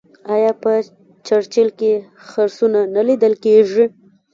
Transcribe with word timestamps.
آیا 0.35 0.51
په 0.61 0.71
چرچیل 1.27 1.69
کې 1.79 1.91
خرسونه 2.27 2.79
نه 2.95 3.01
لیدل 3.07 3.33
کیږي؟ 3.43 3.85